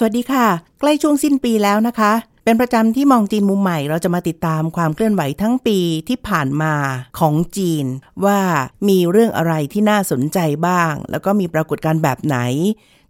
[0.00, 0.46] สวัสดีค่ะ
[0.80, 2.12] ใกล้ช่วงสิ้นปีแล้วนะคะ
[2.44, 6.74] เป็นประจำที่มองจีนมุมใหม่เราจะมาติดตามความเคลื่อนไหวทั้งปีที่ผ่านมา
[7.18, 7.86] ของจีน
[8.24, 8.40] ว่า
[8.88, 12.38] มีเรื่องอะไรที่น่าสนใจบ้าง แล้วก็มีปรากฏการณ์แบบไหน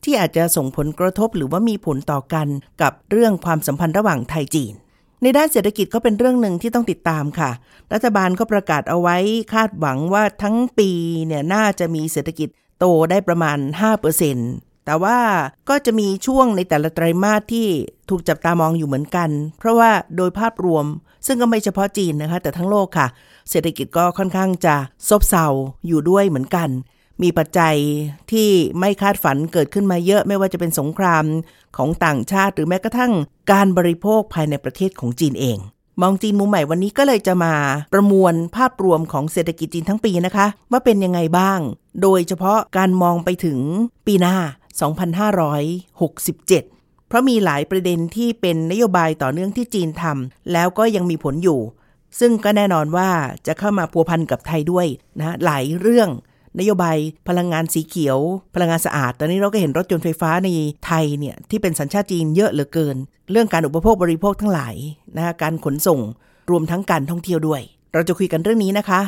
[0.04, 2.48] ที่อาจจะส่งผลกระทบหรือว่ามีผลต่อกัน
[2.82, 4.74] กับเรื่องความสัมพันธ์ระหว่างไทยจีน
[5.22, 7.50] ในด้านเศรษฐกิจก็เป็นเรื่องหนึ่งที่ต้องติดตามค่ะ
[7.92, 9.16] รัฐบาลก็ประกาศเอาไว้
[9.52, 10.90] คาดหวังว่าทั้งปี
[11.26, 12.48] เนี่ยน่าจะมีเศรษฐกิจ
[12.78, 13.58] โตได้ประมาณ
[14.16, 15.18] 5% แต่ว่า
[15.68, 17.68] ก็จะมีช่วงในแต่ละไตรมาสที่
[18.10, 20.86] ถูกจับตามองอยู่เหมือนกัน เพราะว่าโดยภาพรวม
[21.26, 23.06] ซึ่งก็ไม่เฉพาะจีนนะคะ แต่ทั้งโลกค่ะ
[23.50, 24.76] เศรษฐกิจก็ค่อนข้างจะ
[25.08, 25.46] ซบเซา
[25.86, 26.68] อยู่ด้วยเหมือนกัน
[27.22, 27.76] มีปัจจัย
[28.32, 28.48] ที่
[28.80, 31.24] ไม่คาดฝันเกิดขึ้นมาเยอะไม่ว่าจะเป็นสงคราม
[31.76, 33.12] ของต่างชาติ หรือแม้กระทั่ง
[33.52, 35.58] การบริโภคภายในประเทศของจีนเอง
[36.02, 37.54] มองจีนมุมใหม่วันนี้ก็เลยจะมา
[37.92, 41.60] ประมวลภาพรวมของเศรษฐกิจจีนทั้งปีนะคะ ว่าเป็นยังไงบ้าง
[42.02, 43.58] โดยเฉพาะการมองไปถึง
[44.06, 44.36] ปีหน้า
[44.76, 51.60] 2567 เพราะมีหลายประเด็นที่เป็นนโยบายต่อเนื่องที่จีนทำแล้วก็ยังมีผลอยู่
[52.20, 53.10] ซึ่งก็แน่นอนว่า
[53.46, 54.86] จะเข้ามาพัวพันกับไทยด้วย
[55.18, 56.08] นะหลายเรื่อง
[56.58, 56.96] นโยบาย
[57.28, 58.18] พลังงานสีเขียว
[58.54, 60.48] พลังงานสะอาด ตอนนี้เราก็เห็นรถยนต์ไฟฟ้าใน
[60.86, 62.96] ไทยเนี่ยที่เป็นสัญชาติจีนเยอะเหลือเกิน
[63.30, 64.74] เรื่องการอุปโภคบริโภคทั้งหลาย
[65.16, 66.00] นะคะการขนส่ง
[66.50, 69.00] รวมทั้งการท่องเที่ยวด้วย เราจะคุยกันเรื่องนี้นะคะ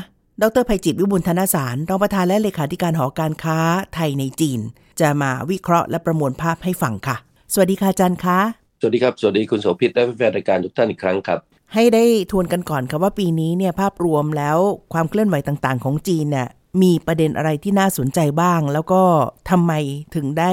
[0.42, 3.58] ดรภัยจิตวิบุลธนสารรองประธานและเลขาธิการหอการค้า
[3.95, 4.61] ไทยในจีน
[5.00, 7.16] จะมาวิเคราะห์และประมวลภาพให้ฟังค่ะ
[7.52, 8.38] สวัสดีค่ะอาจารย์คะ
[8.80, 11.38] สวัสดีครับ สวัสดีคุณโสภิตและแฟนรายการทุกท่านอีกครั้งครับ
[11.74, 14.58] ให้ได้ทวนกันก่อนค่ะว่าปีนี้เนี่ยภาพรวมแล้ว
[14.92, 16.48] ความเคลื่อนไหวต่างๆ ของจีนเนี่ย
[16.83, 19.02] มีประเด็นอะไรที่น่าสนใจบ้าง แล้วก็
[19.50, 19.72] ทำไม
[20.14, 20.52] ถึงได้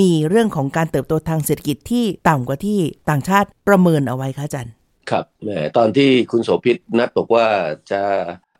[0.00, 2.78] มีเรื่องของการเติบโตทางเศรษฐกิจที่ต่ำกว่าที่
[3.10, 4.72] ต่างชาติประเมินเอาไว้คะอาจารย์
[5.10, 7.46] ครับแหมตอนที่คุณโสภิตนัดบอกว่า
[7.90, 8.02] จะ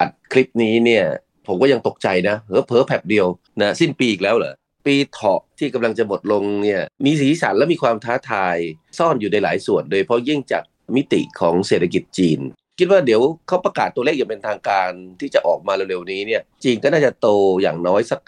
[0.01, 1.05] อัดคลิปนี้เนี่ย
[1.47, 3.27] ผมก็ยังตกใจนะเผลอเผลอแผบเดียว
[3.63, 4.55] นะสิ้นปีอีกแล้วเหรอ
[4.89, 8.57] ปีเถาะที่กำลังจะหมดลงเนี่ยมีสีสันและมีความท้าทาย
[8.99, 10.63] ซ่อนอยู่ในหลายส่วน โดยเฉพาะยิ่งจาก
[10.97, 12.41] มิติของเศรษฐกิจจีน
[12.79, 14.91] คิดว่าเดี๋ยวเขาประกาศตัวเลขอย่างเป็นทางการ
[15.21, 17.29] ที่จะออกมาเร็วๆนี้เนี่ยจีนก็น่าจะโต
[17.63, 18.21] อย่างน้อยสัก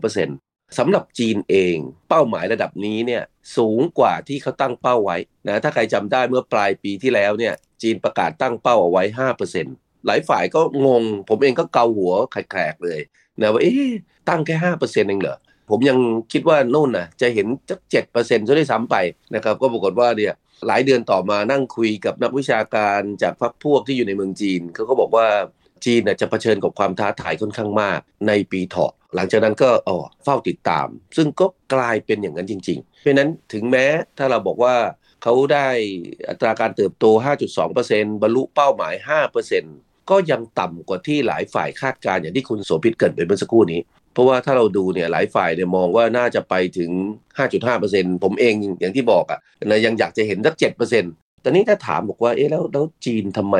[0.00, 1.76] 5.2%สำหรับจีนเอง
[2.08, 3.22] เป้าหมายระดับนี้เนี่ย
[3.56, 5.16] สูงกว่าที่เขาตั้งเป้าไว้
[5.48, 9.02] นะถ้าใครจำได้เมื่อปลายปีที่แล้วเนี่ยจีนประกาศตั้งเป้าเอาไว้
[9.56, 13.00] 5%หลายฝ่ายก็งง ผมเองก็เกาหัวแขกเลย
[13.40, 13.90] นะว่าเอ๊ะ
[14.28, 15.38] ตั้งแค่5%เองเหรอ
[15.70, 15.98] ผมยัง
[16.32, 18.96] คิดว่านู่นนะจะเห็นจักเจ็ดเปอร์เซ็นต์ซะด้วยซ้ำไป
[19.34, 20.34] นะครับ ก็ปรากฏว่าเนี่ย
[20.66, 25.26] หลายเดือนต่อมานั่งคุยกับนักวิชาการจากพรรคพวกที่อยู่ในเมืองจีนเขาก็บอกว่า
[25.84, 30.86] จีนจะเผชิญกับความท้าทายค่อนข้างมากในปีเถาะ หลังจากนั้นก็อ๋อเฝ้าติดตาม
[31.16, 33.86] ซึ่งก็กลายเป็นอย่างนั้นจริง ๆ เพราะนั้นถึงแม้
[34.18, 34.76] ถ้าเราบอกว่า
[35.22, 35.68] เขาได้
[36.28, 37.04] อัตราการเติบโต
[37.64, 38.94] 5.2%บรรลุเป้าหมาย
[39.52, 43.80] 5%ก็ยังต่ำกว่าที่หลายฝ่ายคาดการณ์อย่างที่คุณโสภิตเกิดไปเมื่อสักครู่นี้
[44.12, 46.90] เพราะว่าถ้าเราดูเนี่ยหลายฝ่ายเนี่ยมองว่าน่าจะไปถึง
[47.56, 53.56] 5.5%ผมเองอย่างที่บอกอะ่ะนะยังอยากจะเห็นสัก 7%ตอนนี้ถ้าถามบอกว่าเอ๊ะแล้วแล้วจีนทำไม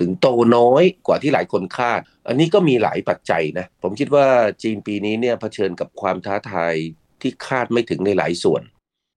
[0.00, 0.26] ถึงโต
[0.56, 4.26] น้อยกว่าที่หลายคนคาด อันนี้ก็มีหลายปัจจัยนะ ผมคิดว่า
[4.62, 6.74] จีนปีนี้เนี่ยเผชิญกับความท้าทาย
[7.20, 8.62] ที่คาดไม่ถึงในหลายส่วน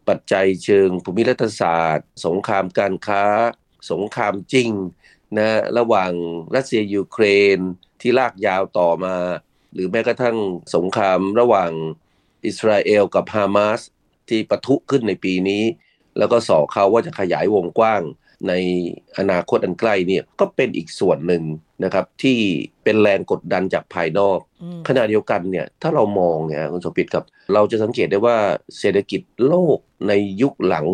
[0.09, 3.23] ปัจจัยเชิงภูมิรัฐศาสตร์ สงครามการค้า
[3.91, 4.69] สงครามจริง
[5.37, 6.11] นะระหว่าง
[6.55, 7.25] รัสเซียยูเคร
[7.57, 7.59] น
[8.01, 9.15] ที่ลากยาวต่อมา
[9.73, 10.37] หรือแม้กระทั่ง
[10.75, 11.71] สงครามระหว่าง
[12.45, 13.81] อิสราเอลกับฮามาส
[14.29, 15.63] ที่ปะทุขึ้นในปีนี้
[16.17, 18.01] แล้วก็สอเขาว่าจะขยายวงกว้าง
[18.47, 18.53] ใน
[19.17, 21.43] อนาคตอันใกล้เนี่ยก็เป็นอีกส่วนหนึ่ง
[21.83, 22.37] นะครับที่
[22.83, 24.39] เป็นแรงกดดันจากภายนอก
[24.87, 28.37] ขณะเดียวกันเนี่ยถ้าเรามองเนี่ยคุณสมพิตครับ เราจะสังเกตได้ว่า
[28.79, 29.77] เศรษฐกิจโลก
[30.07, 30.85] ในยุคหลัง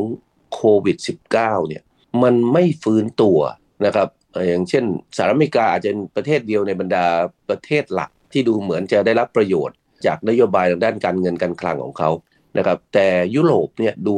[0.54, 0.98] โควิด
[1.38, 1.84] -19 เนี่ย
[2.24, 3.40] มันไม่ฟื้นตัว
[3.86, 4.08] นะครับ
[4.48, 4.86] อย่างเช่น
[5.16, 7.06] สหรัฐอเมริกาอาจจะเป็นประเทศเดียวในบรรดา
[7.50, 12.10] ประเทศหลัก ที่ดูเหมือนจะได้รับประโยชน์ จากนโยบายทางด้านการเงินการคลังของเขา
[12.58, 14.16] นะครับแต่ยุโรปเนี่ยดู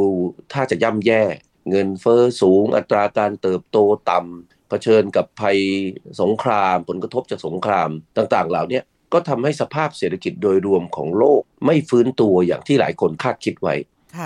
[0.54, 1.24] ถ้าจะย่ำแย่
[1.70, 3.78] เงินเฟอ้อสูง อัตราการเติบโต
[4.12, 5.58] ต่ำเผชิญกับภัย
[6.22, 8.82] สงคราม ผลกระทบจากสงครามต่างๆ เหล่านี้
[9.14, 13.76] ก็ทำให้สภาพเศรษฐกิจโดยรวมของโลก ไม่ฟื้นตัวอย่างที่หลายคนคาดคิดไว้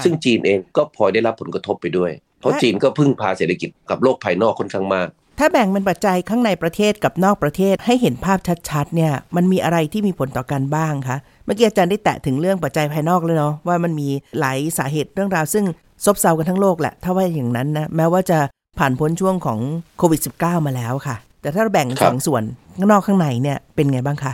[0.04, 5.10] ซึ่งจีนเองก็พลอยได้รับผลกระทบไปด้วย เพราะจีนก็พึ่งพาเศรษฐกิจกับโลกภายนอกค่อนข้างมาก
[5.44, 8.40] ถ้าแบ่งเป็นปัจจัยข้างในประเทศกับนอกประเทศให้เห็นภาพ
[8.70, 14.10] ชัดๆเนี่ยมันมีอะไรที่มีผลต่อกันบ้างคะเมื่อกี้อาจารย์ได้แตะถึงเรื่องปัจจัยภายนอกเลยเนาะว่ามันมี
[14.40, 15.66] หลายสาเหตุเรื่องราว ซึ่ง
[16.06, 18.40] ซบเซากันทั้งโลกแหละถ้าว่าอย่างนั้นนะแม้ว่าจะ
[18.80, 19.60] ผ่านพ้นช่วงของ
[19.98, 22.44] โควิด -19 มาแล้วค่ะ แต่ถ้าเราแบ่งสองส่วน
[22.78, 24.34] ข้างนอกข้างในเนี่ยเป็นไงบ้างคะ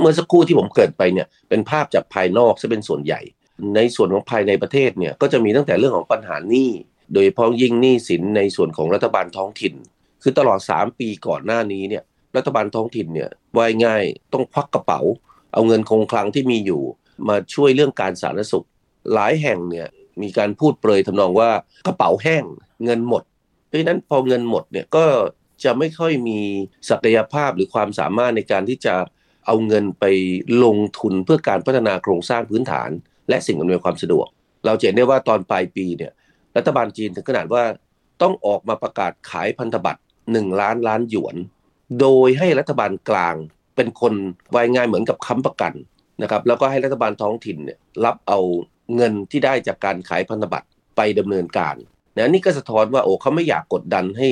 [0.00, 3.20] เมื่อสักครู่ที่ผมเกิดไปเนี่ยเป็นภาพจากภายนอกซะเป็นส่วนใหญ่
[3.76, 6.70] ในส่วนของภายในประเทศเนี่ยก็จะมีตั้งแต่เรื่องของปัญหาหนี้
[7.12, 9.74] โดยเฉพาะยิ่งหนี้สินในส่วนของรัฐบาลท้องถิ่น
[10.22, 12.02] คือตลอด 3 ปีก่อนหน้านี้เนี่ย
[12.36, 15.00] รัฐบาลท้องถิ่นเนี่ยว่ายง่ายต้องควักกระเป๋า
[15.52, 16.82] เอาเงินคงคลังที่มีอยู่
[17.28, 18.66] มาช่วยเรื่องการสาธารณสุข
[19.14, 19.88] หลายแห่งเนี่ย
[20.22, 21.50] มีการพูดเปรยทำนองว่า
[21.86, 22.44] กระเป๋าแห้ง
[22.84, 23.22] เงินหมด
[23.66, 25.04] เพราะฉะนั้นพอเงินหมดเนี่ยก็
[25.64, 26.38] จะไม่ค่อยมี
[26.90, 28.94] ศักยภาพหรือความสามารถในการที่จะ
[29.46, 30.04] เอาเงินไป
[30.64, 32.90] ลงทุนเพื่อการพัฒนาโครงสร้างพื้นฐาน
[33.28, 34.26] และสิ่งอำนวยความสะดวก
[34.64, 36.12] เราเห็นได้ว่าตอนปลายปีเนี่ย
[36.56, 37.64] รัฐบาลจีนถึงขนาดว่า
[38.22, 41.36] ต้องออกมาประกาศขายพันธบัตร 1 ล้านล้านหยวน
[42.00, 43.36] โดยให้รัฐบาลกลาง
[43.76, 44.14] เป็นคน
[44.54, 45.72] วายง่ายเหมือนกับค้ำประกัน
[46.22, 48.40] นะครับแล้วก็ให้รัฐบาลท้องถิ่นเนี่ยรับเอา
[48.96, 51.76] เงินที่ได้จากการขายพันธบัตรไปดำเนินการ
[52.16, 54.28] นะนี่ก็สะท้อนว่าโอ้เขาไม่อยากกดดันให้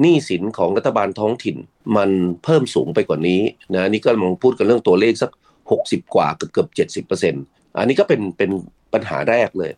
[0.00, 1.56] หนี้สินของรัฐบาลท้องถิ่น
[1.96, 2.10] มัน
[2.44, 3.40] เพิ่มสูงไปกว่านี้
[3.74, 5.30] นะนี่ก็มองพูดกันเรื่องตัวเลขสัก
[5.72, 7.44] 60 กว่าเกือบเกือบเจ็ดสิบเปอร์เซ็นต์
[7.78, 8.50] อันนี้ก็เป็นเป็น
[8.92, 9.70] ปัญหาแรกเลย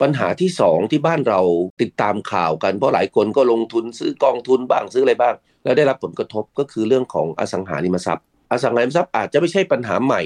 [0.00, 1.40] ปัญหาที่สองที่บ้านเรา
[1.82, 5.34] ติดตามข่าวกันเพราะหลายคนก็ลงทุนซื้อกองทุนบ้างซื้ออะไรบ้าง
[5.64, 10.22] แล้วได้รับผลกระทบก็คือเรื่องของอสังหาริมทรัพย์ อสังหาริมทรัพย์อาจจะไม่ใช่ปัญหาใหม่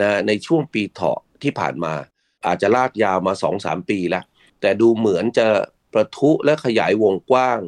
[0.00, 1.94] นะในช่วงปีเถาะที่ผ่านมา
[2.46, 3.32] อาจจะลากยาวมา
[3.62, 4.24] 2-3 ปีแล้ว
[4.60, 5.46] แต่ดูเหมือนจะ
[5.92, 7.60] ประทุและขยายวงกว้าง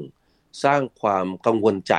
[0.64, 1.94] สร้างความกังวลใจ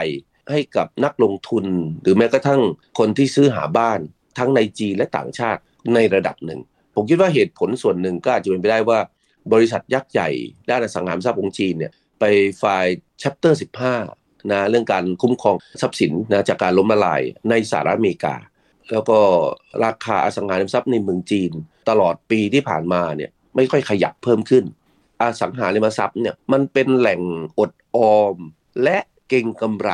[0.52, 1.66] ให้กับนักลงทุน
[2.02, 2.62] หรือแม้กระทั่ง
[3.00, 4.00] คนที่ซื้อหาบ้าน
[4.38, 5.62] ทั้งในจีนและต่างชาติ
[5.94, 6.60] ในระดับหนึ่ง
[6.96, 9.00] ผมคิดว่าเหตุผลส่วนหนึ่งก็อาจจะเป็นไปได้ว่า
[9.54, 10.30] บริษัทยักษ์ใหญ่
[10.70, 12.24] ด้านอสังหาริมทรัพย์ของจีนเนี่ยไป
[12.58, 13.54] ไฟล์ chapter
[14.02, 18.36] 15นะเรื่องการคุ้มครองทรัพย์สินนะจากการล้มละลายในสหรัฐอเมริกา
[18.92, 19.18] แล้วก็
[19.86, 21.52] ราคาอสังหาริมทรัพย์ในเมืองจีน
[21.90, 24.64] ตลอดปีที่ผ่านมาเนี่ยไม่ค่อยขยับเพิ่มขึ้น
[25.22, 27.22] อสังหาริมทรัพย์เนี่ยมันเป็นแหล่ง
[27.60, 28.38] อดออม
[28.84, 28.98] และ
[29.30, 29.90] เก่งกำไร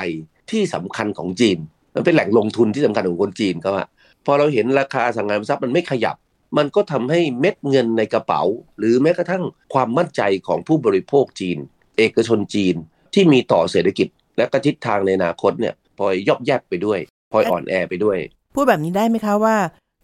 [0.52, 1.58] ที่สำคัญของจีน
[1.96, 3.74] มันเป็นแหล่งลงทุนที่สำคัญของคนจีนครับ
[4.26, 6.16] พอเราเห็นราคาสังหาริมทรัพย์มันไม่ขยับ
[6.58, 8.42] มันก็ทำให้เม็ดเงินในกระเป๋า
[8.78, 9.44] หรือแม้กระทั่ง
[9.74, 11.58] ความมั่นใจของผู้บริโภคจีน
[11.98, 12.76] เอกชนจีน
[13.14, 14.08] ที่มีต่อเศรษฐกิจ
[14.38, 17.00] และกระทิศทางในอนาคตเนี่ยพลอยย่อแยบไปด้วย
[17.32, 18.18] พลอยอ่อนแอไปด้วย
[18.56, 19.56] พูดแบบนี้ได้ไหมคะว่า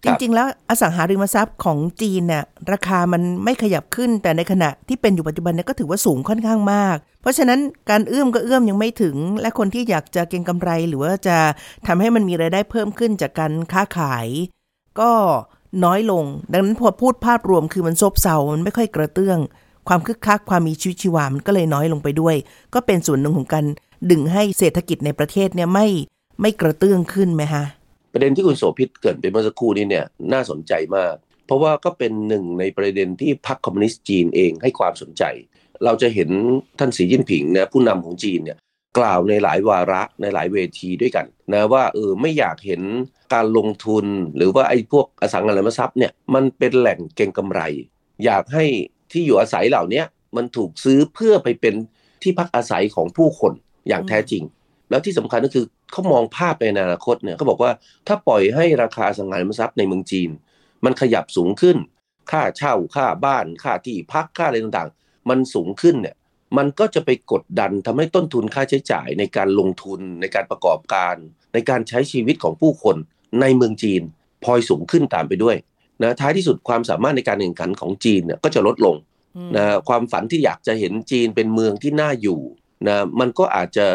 [0.04, 7.60] จริง ๆ แล้วอสังหาริมทรัพย์ของจีนเนี่ยราคามันไม่ขยับขึ้น แต่ในขณะที่เป็นอยู่ปัจจุบันเนี่ยก็ถือว่าสูงค่อนข้างมาก เพราะฉะนั้น
[7.90, 11.38] การเอื้อมก็เอื้อมยังไม่ถึง และคนที่อยากจะเก็งกำไรหรือว่าจะ
[11.88, 14.28] ทำให้มันมีรายได้เพิ่มขึ้นจากการค้าขาย
[15.00, 15.12] ก็
[15.86, 19.40] น้อยลง ดังนั้นพอพูดภาพรวมคือมันซบเซา มันไม่ค่อยกระเตื้อง
[19.88, 22.36] ความคึกคักความมีชีวิตชีวา มันก็เลยน้อยลงไปด้วย
[22.74, 23.66] ก็เป็นส่วนหนึ่งของการ
[24.12, 25.88] ดึงให้เศรษฐกิจในประเทศเนี่ยไม่
[26.42, 27.64] ไม่กระเตื้องขึ้นไหมคะ
[28.14, 31.16] ประเด็นที่คุณโสภิตเกิดไปเมื่อสักครู่นี้เนี่ยน่าสนใจมาก
[31.46, 35.24] เพราะว่าก็เป็นหนึ่งในประเด็นที่พรรคคอมมิวนิสต์จีนเองให้ความสนใจ
[35.86, 36.30] เราจะเห็น
[36.80, 38.58] ท่านสีจิ้นผิงนะผู้นำของจีนเนี่ย
[38.98, 42.82] กล่าวในหลายวาระในหลายเวทีด้วยกันนะว่าเออไม่อยากเห็น
[43.34, 47.62] การลงทุนหรือว่าไอ้พวกอสังหาริมทรัพย์เนี่ยมันเป็นแหล่งเก็งกำไร
[48.26, 48.66] อยากให้
[49.12, 50.04] ที่อยู่อาศัยเหล่านี้
[50.36, 51.76] มันถูกซื้อเพื่อไปเป็น
[52.22, 53.54] ที่พักอาศัยของผู้คน
[53.88, 54.44] อย่างแท้จริง
[54.90, 57.72] แล้วที่สำคัญก็คือเขามองภาพในอนาคตเนี่ยเขาบอกว่า
[58.08, 60.30] ถ้าปล่อยให้ราคาสังหาริมทรัพย์ในเมืองจีน
[60.86, 61.78] มันขยับสูงขึ้น
[62.32, 66.16] ค่าเช่าค่าบ้าน ค่าที่พักค่าอะไรต่างๆ มันสูงขึ้นเนี่ย
[66.58, 71.16] มันก็จะไปกดดันทำให้ต้นทุนค่าใช้จ่ายในการลงทุนในการประกอบการ
[71.54, 72.98] ในการใช้ชีวิตของผู้คน
[73.42, 74.02] ในเมืองจีน
[74.44, 75.56] พลอยสูงขึ้นตามไปด้วย
[76.04, 78.96] นะท้ายที่สุดความสามารถในการแข่งขันของจีนเนี่ยก็จะลดลง
[79.56, 82.40] นะความฝันที่อยากจะเห็นจีนเป็นเมืองที่น่าอยู่
[82.88, 83.86] นะมันก็อาจจะ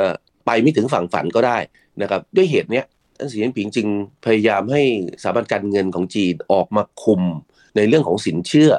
[0.46, 1.58] ไปไม่ถึงฝั่งฝันก็ได้
[2.02, 2.84] นะครับด้วยเหตุเนี้ย
[3.18, 3.86] ท่านสีจิ้นผิงจึง
[4.24, 4.82] พยายามให้
[5.22, 7.22] สถาบันการเงินของจีนออกมาคุม
[7.76, 8.72] ในเรื่องของสินเชื่อ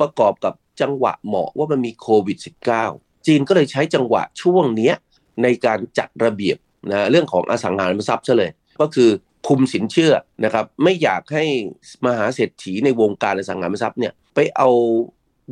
[0.00, 2.38] ประกอบกับจังหวะเหมาะว่ามันมีโควิด
[2.82, 4.92] -19 จีนก็เลยใช้จังหวะช่วงนี้
[5.42, 6.56] ในการจัดระเบียบ
[6.90, 8.50] นะเรื่องของอสังหาริมทรัพย์ซะเลย
[8.80, 9.10] ก็คือ
[9.48, 10.12] คุมสินเชื่อ
[10.44, 11.44] นะครับ ไม่อยากให้
[12.06, 14.70] มหาเศรษฐีในวงการอสังหาริมทรัพย์เนี่ยไปเอา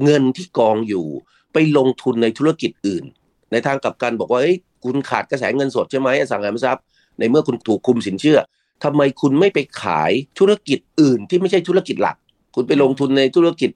[0.04, 1.06] เงินที่กองอยู่
[1.52, 3.04] ไปลงทุนในธุรกิจอื่น
[3.52, 6.84] ในทางกลับกันบอกว่าเอ้ยคุณขาดกระแสเงินสดใช่ไหมอสังหาริมทรัพย์
[7.18, 8.38] ในเมื่อคุณถูกคุมสินเชื่อ
[8.84, 12.16] ทำไมคุณไม่ไปขายธุรกิจอื่น ที่ไม่ใช่ธุรกิจหลัก
[12.54, 13.70] คุณไปลงทุนในธุรกิจ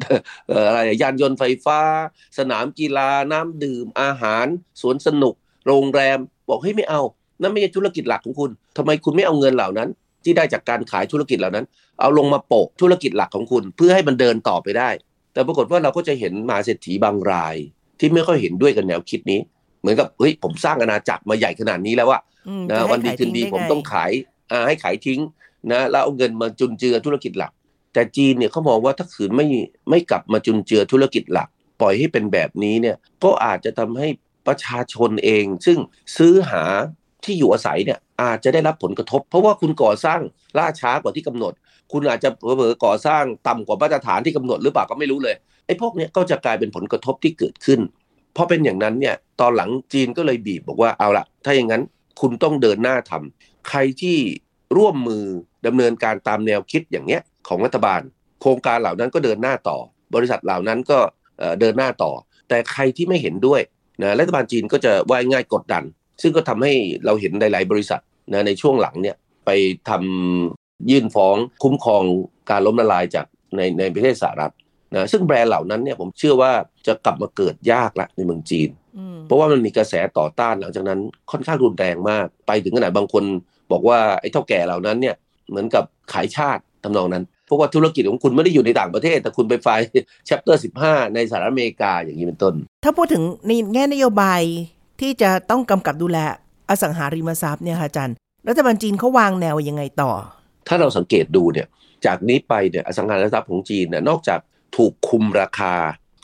[0.69, 1.81] อะไรยานยนต์ไฟฟ้า
[2.39, 4.47] สนามกีฬาน้ำดื่มอาหาร
[4.81, 5.35] สวนสนุก
[5.67, 7.03] โรงแรม บอกให้ไม่เอา
[7.41, 9.89] นั่นไม่ใช่ธุรกิจหลักของคุณทำไมคุณไม่เอาเงินเหล่านั้น
[10.25, 11.67] ที่ได้จากการขายธุรกิจเหล่านั้น
[12.01, 14.91] เอาลงมาโปะธุรกิจหลักของคุณ เพื่อให้มันเดินต่อไปได้
[15.33, 17.57] แต่ปรากฏว่าเราก็จะเห็นมหาเศรษฐีบางราย
[17.99, 19.41] ที่ไม่ค่อยเห็นด้วยกับแนวคิดนี้
[19.81, 22.21] เหมือนกับเฮ้ยผมสร้างอาณาจักรมาใหญ่ขนาดนี้แล้วว่า
[22.71, 24.11] นะวันดีคืนดีผมต้องขาย
[24.67, 25.21] ให้ขายทิ้ง
[25.73, 27.53] นะแล้วเอาเงินมาจุนเจือธุรกิจหลัก
[27.93, 29.47] แต่จีนเนี่ยเขามองว่าถ้าขืนไม่
[29.91, 31.49] ไม่กลับมาจุนเจือธุรกิจหลัก
[31.81, 34.09] ปล่อยให้เป็นแบบนี้เนี่ยก็อาจจะทำให้
[34.47, 35.79] ประชาชนเอง ซึ่ง
[36.17, 36.65] ซื้อหา
[37.25, 40.21] ที่อยู่อาศัยเนี่ยอาจจะได้รับผลกระทบ เพราะว่าคุณก่อสร้าง
[40.59, 41.53] ล่าช้ากว่าที่กำหนด
[41.93, 45.35] คุณอาจจะเผลอๆก่อสร้างต่ำกว่ามาตรฐานที่กำหนดหรือเปล่าก็ไม่รู้เลย
[45.67, 47.81] ไอ้พวกเนี้ยก็จะกลายเป็นผลกระทบที่เกิดขึ้น
[48.37, 51.83] พอเป็นอย่างนั้นเนี่ยตอนหลังจีนก็เลยบีบบอกว่าเอาละถ้าอย่างนั้น
[52.21, 54.19] คุณต้องเดินหน้าทำใครที่
[54.77, 55.25] ร่วมมือ
[55.67, 58.01] ดำเนินการตามแนวคิดอย่างเนี้ยของรัฐบาล
[58.41, 59.79] โครงการเหล่านั้นก็เดินหน้าต่อ
[60.15, 60.99] บริษัทเหล่านั้นก็
[61.61, 62.13] เดินหน้าต่อ
[62.49, 63.61] แต่ใครที่ไม่เห็นด้วย
[64.03, 65.85] นะรัฐบาลจีนก็จะว่ายง่ายกดดัน
[66.23, 66.73] ซึ่งก็ทำให้
[67.05, 68.01] เราเห็นหลาย ๆ บริษัท
[68.33, 69.51] นะในช่วงหลังเนี่ยไป
[69.89, 72.03] ทำยื่นฟ้องคุ้มครอง
[72.51, 74.53] การล้มละลายจากในในประเทศสหรัฐ
[74.95, 76.53] นะซึ่งแบรนด์เหล่านั้นเนี่ยผมเชื่อว่า
[76.87, 78.71] จะกลับมาเกิดยากละในเมืองจีน
[79.27, 81.01] เพราะว่ามันมีกระแสต่อต้านหลังจากนั้น
[81.31, 83.25] ค่อนข้างรุนแรงมาก ไปถึงขนาดบางคน
[83.73, 85.15] บอกว่าไอ้เท่าแก่เหล่านั้นเนี่ย
[85.51, 89.85] เหมือนกับขายชาติทำนองนั้น เพราะว่าธุรกิจของคุณไม่ได้อยู่ในต่างประเทศ แต่คุณไปไฟล์
[90.27, 90.69] แชปเตอร์สิ
[91.15, 94.43] ในสหรัฐอเมริกาอย่างนี้เป็นต้น ถ้าพูดถึงในแง่นโยบาย
[95.01, 96.19] ที่จะต้องกำกับดูแล
[96.71, 98.17] อสังหาริมทรัพย์เนี่ยค่ะอาจารย์
[98.49, 100.13] รัฐบาลจีนเขาวางแนวยังไงต่อ
[100.69, 101.67] ถ้าเราสังเกตดูเนี่ย
[102.07, 104.41] จากนี้ไปเนี่ยอสังหาริมทรัพย์ของจีนเนี่ยนอกจาก
[104.77, 105.75] ถูกคุมราคา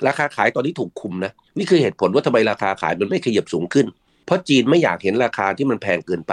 [0.06, 3.86] ราคาขายตอนนี้ถูกคุมนะนี่คือเหตุผลว่าทำไมราคาขายมันไม่ขยับสูงขึ้น
[4.26, 6.32] เพราะจีนไม่อยากเห็นราคาที่มันแพงเกินไป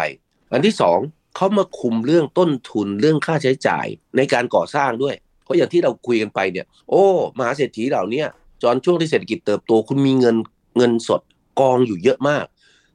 [0.51, 0.99] อันที่สอง
[1.35, 3.85] เขามาคุมเรื่องต้นทุนเรื่องค่าใช้จ่าย
[4.17, 7.03] ในการก่อสร้างด้วย เพราะอย่างที่เราคุยกันไปเนี่ย โอ้
[7.37, 8.23] มหาเศรษฐีเหล่านี้
[8.63, 10.35] จอนช่วงที่เศรษฐกิจเติบโตคุณมีเงิน
[10.77, 11.21] เงินสด
[11.59, 12.45] กองอยู่เยอะมาก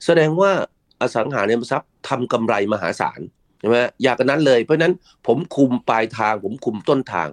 [0.05, 0.53] แสดงว่า
[1.00, 3.21] อสังหาริมทรัพย์ทำกำไรมหาศาล
[3.61, 4.95] ใช่ไหมอยากกันนั้นเลย เพราะนั้น
[5.27, 7.29] ผมคุมปลายทาง ผมคุมต้นทาง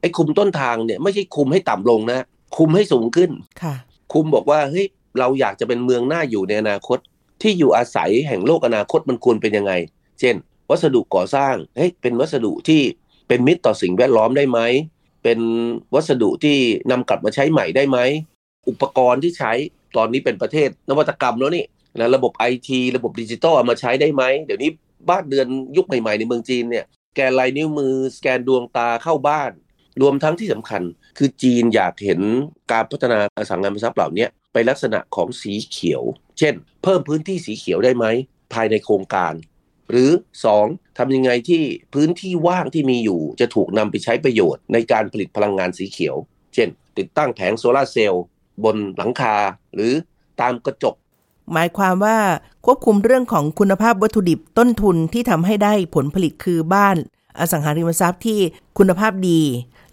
[0.00, 3.30] ไอ้คุมต้นทางเนี่ยไม่ใช่คุมให้ต่ำลงนะ คุมให้สูงขึ้น
[3.62, 3.74] ค่ะ
[4.12, 4.86] คุมบอกว่าเฮ้ย
[5.18, 6.98] เราอยากจะเป็นเมืองหน้าอยู่ในอนาคต
[7.42, 9.72] ที่อยู่อาศัยแห่งโลกอนาคตมันควรเป็นยังไง
[10.20, 10.34] เช่น
[10.70, 12.82] วัสดุก่อสร้างเฮ้ยเป็นวัสดุที่
[13.28, 14.60] เป็นมิตรต่อสิ่งแวดล้อมได้ไหม
[15.22, 15.38] เป็น
[15.94, 16.56] วัสดุที่
[16.90, 17.98] นำกลับมาใช้ใหม่ได้ไหม
[18.68, 19.52] อุปกรณ์ที่ใช้
[19.96, 21.64] ตอนนี้เป็นประเทศนวัตกรรมแล้วนี่
[21.96, 24.70] นะระบบไอทีระบบดิจิตอลมาใช้ได้ไหม เดี๋ยวนี้
[25.10, 26.84] บ้านเดือนยุคใหม่ๆในเมืองจีนเนี่ย
[27.16, 29.50] แกนลายนิ้วมือสแกนดวงตาเข้าบ้าน
[30.02, 30.82] รวมทั้งที่สำคัญ
[31.18, 32.20] คือจีนอยากเห็น
[32.72, 36.02] การพัฒนาอสังหาริมทรัพย์เหล่านี้ไปลักษณะของสีเขียว
[36.38, 38.06] เช่น เพิ่มพื้นที่สีเขียวได้ไหม
[38.52, 39.34] ภายในโครงการ
[39.90, 40.10] หรือ
[40.54, 40.98] 2.
[40.98, 41.62] ทำยังไงที่
[41.94, 46.16] พื้นที่ว่างที่มีอยู่ จะถูกนำไปใช้ประโยชน์ในการผลิตพลังงานสีเขียว
[46.54, 46.68] เช่น
[46.98, 48.24] ติดตั้งแผงโซลาเซลล์
[48.64, 49.34] บนหลังคา
[49.74, 49.92] หรือ
[50.40, 50.94] ตามกระจก
[51.52, 52.18] หมายความว่า
[52.66, 56.96] ควบคุมเรื่องของคุณภาพวัตถุดิบต้นทุนที่ทำให้ได้ผลผลิตคือบ้าน
[57.38, 58.38] อสังหาริมทรัพย์ที่
[58.78, 59.40] คุณภาพดี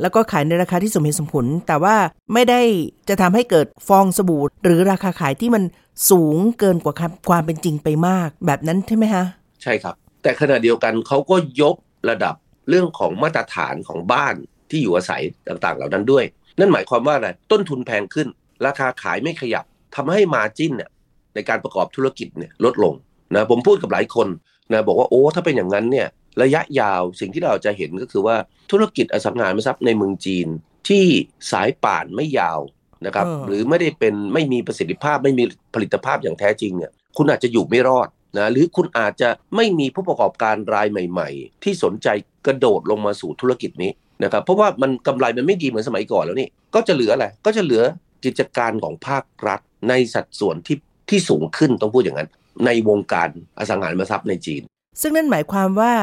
[0.02, 1.96] แล้วก็ขายในราคาที่สมเหตุสมผล แต่ว่า
[2.34, 2.62] ไม่ได้
[3.10, 5.64] จะทำให้เกิดฟองสบู่หรือราคาขายที่มัน
[6.10, 6.96] สูงเกินกว่า
[7.30, 9.26] ความเป็นจริงไปมาก แบบนั้นใช่ไหมฮะ
[9.64, 11.76] ใช่ครับ แต่ขณะเดียวกันเขาก็ยก
[12.10, 12.36] ระดับ
[12.70, 14.36] เรื่องของมาตรฐานของบ้าน
[14.70, 16.26] ที่อยู่อาศัยต่างๆ เหล่านั้นด้วย
[16.60, 18.28] นั่นหมายความว่าอะไรต้นทุนแพงขึ้น
[18.66, 20.90] ราคาขายไม่ขยับทำให้มาจิ้นเนี่ย
[21.36, 22.94] ในการประกอบธุรกิจเนี่ยลดลง
[23.36, 24.28] นะผมพูดกับหลายคน
[24.72, 26.08] นะบอกว่าโอ้ถ้าเป็นอย่างนั้นเนี่ย
[26.42, 28.36] ระยะยาวสิ่งที่เราจะเห็นก็คือว่า
[28.72, 30.48] ธุรกิจอสังหาริมทรัพย์ในเมืองจีน
[30.88, 31.06] ที่
[31.52, 32.60] สายป่านไม่ยาว
[33.06, 42.08] นะครับหรือไม่ได้เป็นไม่มีประสิทธิภาพไม่มีผลิตภาพอย่างแท้จริงเนี่ยคุณอาจจะอยู่ไม่รอดนะหรือคุณอาจจะไม่มีผู้ประกอบการรายใหม่ ๆ ที่สนใจ
[42.46, 43.92] กระโดดลงมาสู่ธุรกิจนี้
[44.24, 47.84] นะครับเพราะว่ามันกำไรมันไม่ดีเหมือนสมัยก่อนแล้วนี่ก็จะเหลืออะไรก็จะเหลือ
[48.26, 49.60] กิจการของภาครัฐ
[49.90, 50.78] ในสัดส่วนที่
[51.10, 52.30] ที่สูงขึ้นต้องพูดอย่างนั้น
[52.66, 54.62] ในวงการอสังหาริมทรัพย์ในจีน
[55.02, 55.94] ซึ่งนั่นหมายความว่า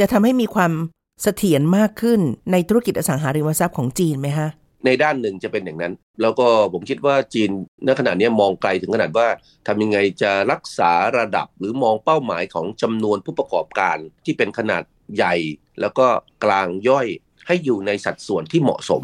[0.00, 0.72] จะทำให้มีความ
[1.22, 2.20] เสถียรมากขึ้น
[2.52, 4.50] ในธุรกิจอสังหาริมทรัพย์ของจีนไหมฮะ
[4.86, 7.50] ในด้านหนึ่งจะเป็นอย่างนั้น แล้วก็ผมคิดว่าจีน
[7.86, 9.26] ณขณะนี้มองไกลถึงขนาดว่า
[9.66, 14.82] ทำยังไงจะรักษาระดับหรือมองเป้าหมายของจำนวนผู้ประกอบการที่เป็นขนาด
[15.16, 15.34] ใหญ่
[15.80, 16.06] แล้วก็
[16.44, 17.06] กลางย่อย
[17.46, 19.02] ให้อยู่ในสัดส่วนที่เหมาะสม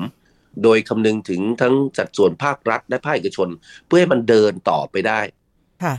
[0.62, 3.48] โดยคำนึงถึงทั้งสัดส่วนภาครัฐและภาคเอกชน
[3.86, 5.20] เพื่อให้มันเดินต่อไปได้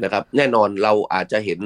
[0.04, 1.60] นะครับ แน่นอนเราอาจจะเห็น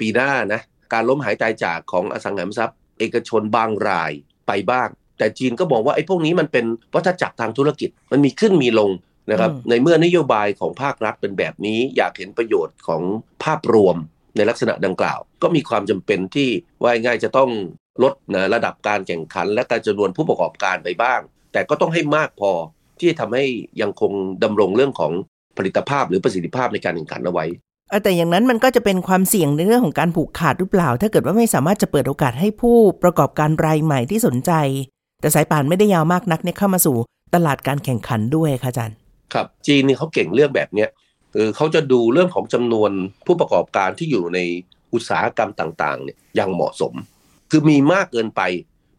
[0.00, 0.60] ปีหน้านะ
[0.92, 4.12] การล้มหายตายจากของอสังหาริมทรัพย์ เอกชนบางราย
[4.46, 8.90] ไปบ้าง แต่จีนก็บอกว่าไอ้พวกนี้มันเป็นวัฏจักรทางธุรกิจมันมีขึ้นมีลง
[9.30, 13.02] นะครับ ในเมื่อนโยบายของภาครัฐเป็นแบบนี้ อยากเห็นประโยชน์ของ
[13.44, 13.96] ภาพรวม
[14.36, 16.48] ในลักษณะดังกล่าว ก็มีความจำเป็นที่
[16.82, 17.50] ว่าง่ายจะต้อง
[18.02, 21.20] ลดนะระดับการแข่งขันและการจำนวนผู้ประกอบการไปบ้าง
[21.52, 22.50] แต่ก็ต้องให้มากพอ
[22.98, 23.44] ที่จะทำให้
[23.80, 24.12] ยังคง
[24.44, 25.12] ดำรงเรื่องของ
[25.56, 27.46] ผลิตภาพหรือประสิทธิภาพในการแข่งขันเอาไว้
[28.02, 34.52] แต่อย่างนั้นมันก็จะเป็นความเสี่ยงในเรื่องของการผูกขาดหรือเปล่า ถ้าเกิดว่าไม่สามารถจะเปิดโอกาสให้ผู้ประกอบการรายใหม่ที่สนใจ
[35.20, 36.96] แต่สายป่านไม่ได้ยาวมากนักเนี่ยเข้ามาสู่
[37.34, 38.96] ตลาดการแข่งขันด้วยค่ะอาจารย์
[39.32, 40.88] ครับจีนนี่เขาเก่งเรื่องแบบเนี้ย
[41.34, 42.90] คือเขาจะดูเรื่องของจำนวน
[43.26, 44.38] ผู้ประกอบการที่อยู่ใน
[44.92, 46.92] อุตสาหกรรมต่างๆเนี่ยอย่างเหมาะสม
[47.50, 48.40] คือมีมากเกินไป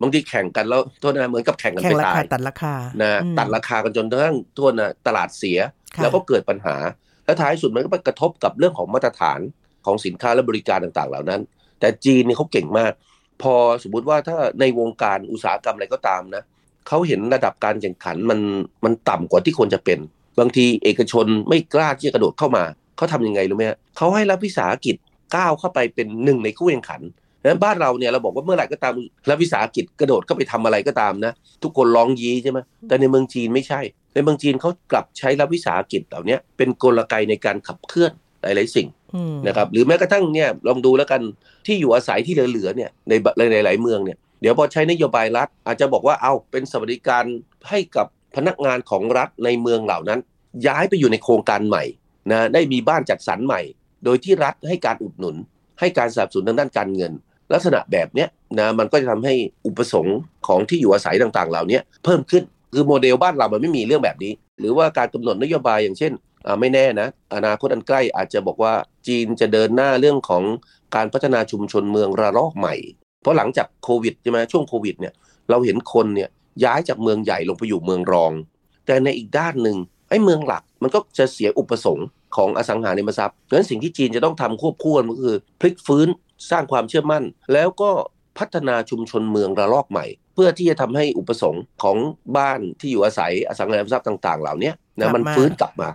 [0.04, 5.58] บางทีแข่งกันแล้วโทษนะเหมือนกับแข่งกันไปตายตัดราคานะตัดราคากันจนทั้งโทษนะตลาดเสีย
[5.96, 6.76] ค่ะแล้วก็เกิดปัญหา
[7.26, 9.40] และท้ายสุดมันก็ไปกระทบกับเรื่องของมาตรฐาน
[9.86, 11.42] ของสินค้าและบริการต่างๆ เหล่านั้น
[11.80, 12.92] แต่จีนเนี่ยเขาเก่งมาก
[13.42, 16.44] พอสมมุติว่าถ้าในวงการอุตสาหกรรมอะไรก็ตามนะ
[16.88, 18.40] เขาเห็นระดับการแข่งขันมัน
[18.86, 20.00] มันต่ำกว่าที่ควรจะเป็น
[20.40, 22.64] บางทีเอกชนไม่กล้าที่จะกระโดดเข้ามา
[22.98, 24.96] เขาทำยังไงรู้ไหมฮะเขาให้รัฐวิสาหกิจ
[25.36, 27.02] ก้าวเข้าไปเป็นหนึ่งในคู่แข่งขัน
[27.50, 28.94] นั้นบ้านเราเนี่ยเราบอกว่าเมื่อไหร่ก็ตาม
[29.30, 31.34] รัฐวิสาหกิจกระโดดเข้าไปทำอะไรก็ตามนะ
[31.64, 33.82] ทุกคนร้องยี้ใช่ไหมแต่ในเมืองจีนไม่ใช่
[34.14, 41.22] ในเมืองจีนเขากลับใช้รัฐวิสาหกิจเหล่านี้เป็นกลไกในการขับเคลื่อนหลายๆสิ่งอืมนะครับหรือแม้กระทั่งเนี่ยลองดูแล้วกัน
[41.66, 47.24] ที่อยู่อาศัยที่เหลือๆเนี่ยในในหลายๆเมืองเนี่ยเดี๋ยวพอใช้นโยบายรัฐ อาจจะบอกว่าเอาเป็นสวัสดิการ
[47.70, 50.20] ให้กับพนักงานของรัฐในเมืองเหล่านั้น
[50.68, 51.84] ย้ายไปอยู่ในโครงการใหม่
[52.32, 53.62] นะได้มีบ้านจัดสรรใหม่
[54.06, 55.36] โดยที่รัฐให้การอุดหนุน
[55.80, 57.14] ให้การสนับสนุนทางด้านการเงิน
[57.54, 58.28] ลักษณะแบบเนี้ย
[58.60, 59.34] นะมันก็จะทำให้
[59.66, 60.18] อุปสงค์
[60.48, 62.44] ของที่อยู่อาศัยต่างๆ เหล่านี้เพิ่มขึ้น
[62.74, 66.12] คือโมเดลบ้านเรามันไม่มีเรื่องแบบนี้ หรือว่าการกำหนดนโยบายอย่างเช่น
[66.46, 68.74] อ่าไม่แน่นะ อนาคตอันใกล้อาจจะบอกว่า
[69.08, 70.44] จีนจะเดินหน้าเรื่องของ
[70.96, 72.76] การพัฒนาชุมชนเมืองระลอกใหม่
[73.22, 75.14] เพราะหลังจากโควิดใช่ไหมช่วงโควิดเนี่ย
[75.50, 76.30] เราเห็นคนเนี่ย
[76.64, 78.32] ย้ายจากเมืองใหญ่ลงไปอยู่เมืองรอง
[78.86, 79.78] แต่ในอีกด้านหนึ่ง
[80.10, 86.08] ไอ้เมืองหลักมันก็จะเสียอุปสงค์ของอสังหาริมทรัพย์เพราะฉะนั้นสิ่งที่จีนจะต้องทำควบคู่กันก็คือพลิกฟื้น
[86.52, 87.24] สร้างความเชื่อมั่น
[87.54, 87.92] แล้วก็
[88.38, 91.98] พัฒนาชุมชนเมืองระลอกใหม่ เพื่อที่จะทำให้อุปสงค์ของ
[92.38, 95.90] บ้านที่อยู่อาศัยอสังหาริมทรัพย์ต่าง ๆ เหล่านี้นะมันฟื้นกลับมา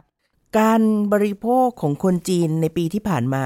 [0.58, 3.44] การบริโภคของคนจีนในปีที่ผ่านมา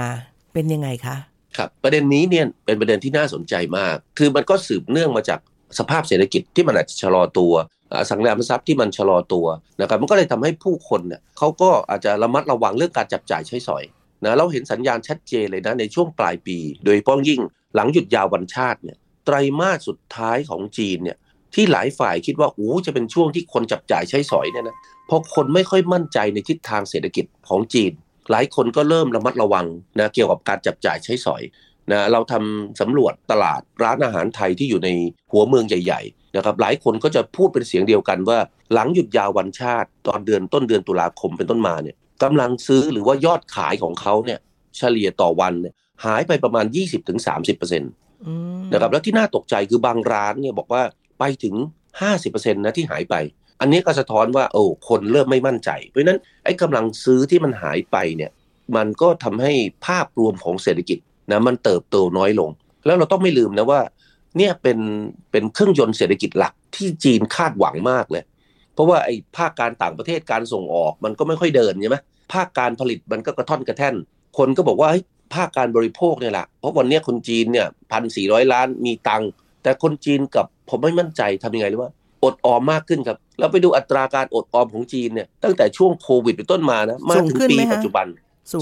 [0.53, 1.17] เป็นยังไงคะ
[1.57, 5.41] ครับประเด็นนี้เนี่ยเป็นประเด็นที่น่าสนใจมาก คือมันก็สืบเนื่องมาจาก
[5.79, 7.53] สภาพเศรษฐกิจที่มันอาจจะชะลอตัว
[7.93, 9.47] อสังหาริมทรัพย์ที่มันชะลอตัว
[9.81, 13.85] นะครับมันก็เลยทำให้ผู้คนเนี่ยเขาก็อาจจะระมัดระวังเรื่องการจับจ่ายใช้สอย
[14.25, 17.41] นะเราเห็นสัญญาณชัดเจนเลยนะในช่วงปลายปี โดยเฉพาะยิ่ง
[17.75, 21.19] หลังหยุดยาววันชาติเนี่ยไตรมาสสุดท้ายของจีนเนี่ย
[21.55, 24.77] ที่หลายฝ่ายคิดว่าโอ้จะเป็นช่วงที่คนจับจ่ายใช้สอยเนี่ยนะ
[25.07, 27.93] เพราะคนไม่ค่อยมั่นใจในทิศทางเศรษฐกิจของจีน
[28.31, 29.67] หลายคนก็เริ่มระมัดระวัง
[29.99, 31.43] นะเกี่ยวกับการจับจ่ายใช้สอย
[31.93, 34.89] นะเราทำสำรวจตลาดร้านอาหารไทยที่อยู่ใน
[35.33, 38.39] หัวเมืองใหญ่ๆนะครับหลายคนก็จะพูดเป็นเสียงเดียวกันว่า
[38.73, 44.39] หลังหยุดยาววันชาติ ตอนเดือนต้นเดือนตุลาคมเป็นต้นมาเนี่ย กำลังซื้อหรือว่ายอดขายของเขาเนี่ย
[44.77, 47.83] เฉลี่ยต่อวันเนี่ยหายไปประมาณ 20-30%น
[48.27, 50.83] อืมะครับแล้วที่น่าตกใจคือบางร้านเนี่ยบอกว่า
[51.19, 51.55] ไปถึง
[52.05, 53.15] 50%นะที่หายไป
[53.61, 58.31] อันนี้ก็สะท้อนว่าโอ้คนเริ่มไม่มั่นใจ เพราะฉะนั้นไอ้กำลังซื้อที่มันหายไปเนี่ย
[58.77, 59.53] มันก็ทำให้
[59.87, 60.99] ภาพรวมของเศรษฐกิจ
[61.31, 62.51] นะมันเติบโตน้อยลง
[62.87, 63.81] แล้วเราต้องไม่ลืมนะว่า
[64.39, 64.79] เนี่ยเป็น
[65.31, 68.23] เป็นเครื่องยนต์เศรษฐกิจหลักที่จีนคาดหวังมากเลย
[68.75, 71.97] เพราะว่าไอ้ภาคการต่างประเทศการส่งออกมันก็ไม่ค่อยเดินใช่ไหม
[72.33, 73.95] ภาคการผลิตมันก็กระท่อนกระแท่น
[74.39, 79.31] คนก็บอกว่าเฮ้ยภาคการบริโภคเนี่ยแหละเพราะวันเนี้ยคนจีนเนี่ยพันสี่ร้อยล้านมีตังค์
[79.63, 81.93] แต่คนจีนกับผมไม่มั่นใจทำยังไงรู้ว่า
[82.25, 88.07] อดออมมากขึ้นครับ เราไปดูอัตราการอดออมของจีนเนี่ยตั้งแต่ช่วงโควิดเป็นต้นมานะมาถึงปีปัจจุบัน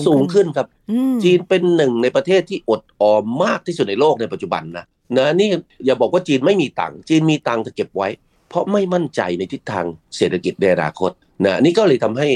[0.06, 4.85] สูงขึ้นครับอืมจีนเป็นหนึ่งในประเทศที่อดออมมากที่สุดในโลกในปัจจุบันนะ
[5.16, 5.48] นะนี่
[5.85, 8.09] อย่าบอกว่าจีนไม่มีตังค์จีนมีตังค์แต่เก็บไว้
[8.48, 9.85] เพราะไม่มั่นใจในทิศทาง
[10.16, 11.11] เศรษฐกิจในอนาคต
[11.44, 12.28] นะนี่ก็เลยทำให้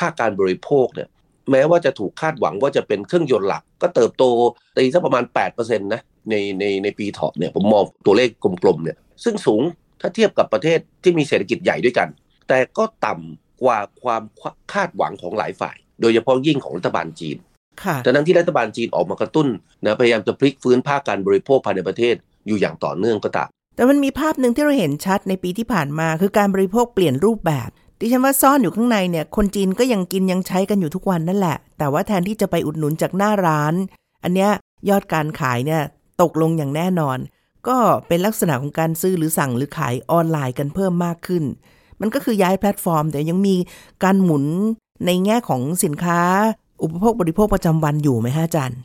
[0.00, 1.08] ภาคการบริโภคเนี่ย
[1.50, 4.24] แม้ว่าจะถูกคาดหวังว่าจะเป็นเครื่องยนต์หลัก ก็เติบโต
[4.76, 8.28] ตีสักประมาณ8%นะในในในปีเถาะเนี่ยผมมองตัวเลข
[8.62, 9.62] กลมๆเนี่ยซึ่งสูง
[10.00, 12.08] ถ้าเทียบกับประเทศที่มีเศรษฐกิจใหญ่ด้วยกัน
[12.48, 14.22] แต่ก็ต่ำกว่าความ
[14.72, 17.36] คาดหวังของหลายฝ่าย โดยเฉพาะยิ่งของรัฐบาลจีน
[17.84, 19.48] ค่ะดังนั้นที่รัฐบาลจีนออกมากระตุ้น
[19.84, 22.14] นะพยายามจะพลิกฟื้นภาคการบริโภคภายในประเทศ
[22.46, 27.70] อยู่อย่างต่อเนื่องก็ตามแต่มันมีภาพหนึ่งที่เราเห็นชัดในปีที่ผ่านมา คือการบริโภคเปลี่ยนรูปแบบ
[28.02, 33.74] ดิฉันว่าซ่อนอยู่ข้างในเนี่ย คนจีนก็ยังกินยังใช้กันอยู่ทุกวันนั่นแหละ แต่ว่าแทนที่จะไปอุดหนุนจากหน้าร้าน
[34.22, 34.50] อันเนี้ย
[34.88, 35.82] ยอดการขายเนี่ย
[36.22, 37.18] ตกลงอย่างแน่นอน
[37.68, 37.76] ก็
[38.08, 41.44] เป็นลักษณะของการซื้อหรือสั่งหรือขายออนไลน์กันเพิ่มมากขึ้น
[42.00, 43.56] มันก็คือย้ายแพลตฟอร์ม แต่ยังมี
[44.04, 44.44] การหมุน
[45.06, 46.20] ในแง่ของสินค้า
[46.82, 48.78] อุปโภคบริโภคประจำวันอยู่ไหมฮะอาจารย์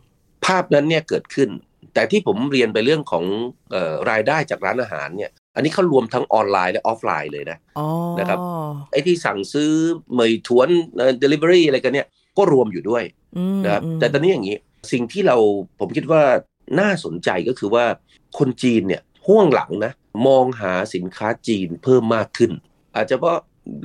[0.46, 1.50] ภาพนั้นเนี่ยเกิดขึ้น
[1.94, 3.24] แต่ที่ผมเรียนไปเรื่องของ
[3.74, 7.88] ออรายได้จากร้านอาหารเนี่ย อันนี้เขารวมทั้งออนไลน์และออฟไลน์เลยนะอ๋อ
[8.20, 8.40] นะครับ
[8.92, 9.72] ไอ้ที่สั่งซื้อ
[10.14, 13.04] เหม่ยถวนเอ่อ delivery อะไรกันเนี่ยก็รวมอยู่ด้วย
[13.38, 14.58] อืมนะครับอืมแต่ตอนนี้อย่างนี้
[14.92, 15.38] สิ่งที่เรา
[15.80, 16.22] ผมคิดว่า
[16.80, 17.86] น่าสนใจก็คือว่า
[18.38, 19.92] คนจีนเนี่ยห่วงหลังนะ
[20.28, 22.52] มองหาสินค้าจีนเพิ่มมากขึ้น
[22.96, 23.38] อาจจะเพราะ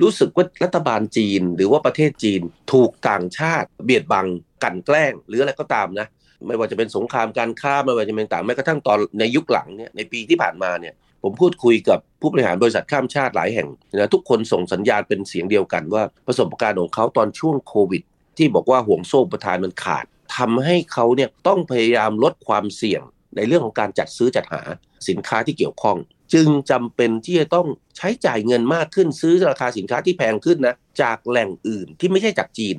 [0.03, 2.41] รู้สึกว่ารัฐบาลจีนหรือว่าประเทศจีน
[2.73, 4.27] ถูกต่างชาติ เบียดบัง
[4.63, 6.07] กลันแกล้ง หรืออะไรก็ตามนะ
[6.47, 18.01] ไม่ว่าจะเป็นสงครามการค้าไม่ว่าจะเป็นต่างแม้กระทั่งตอนในยุคหลังเนี่ยในปีที่ผ่านมาเนี่ย ผมพูดคุยกับผู้บริหารบริษัทข้ามชาติหลายแห่งนะทุกคนส่งสัญญาณเป็นเสียงเดียวกันว่าประสบการณ์ของเขาตอนช่วงโควิด
[18.37, 20.05] ที่บอกว่าห่วงโซ่ประทานมันขาด
[20.37, 23.01] ทำให้เขาเนี่ยต้องพยายามลดความเสี่ยง
[23.35, 24.61] ในเรื่องของการจัดซื้อจัดหา
[25.09, 25.97] สินค้าที่เกี่ยวข้อง
[26.33, 32.75] จึงจำเป็นที่จะต้องใช้จ่ายเงินมากขึ้นซื้อราคาสินค้าที่แพงขึ้นนะจากแหล่งอื่นที่ไม่ใช่จากจีน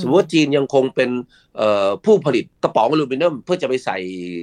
[0.00, 1.10] สมมติว่าจีนยังคงเป็น
[2.04, 3.98] ผู้ผลิตกระป๋องอลูมิเนียมเพื่อจะไปใส่